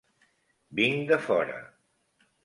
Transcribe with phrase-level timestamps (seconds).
[0.79, 1.59] Vinc de fora.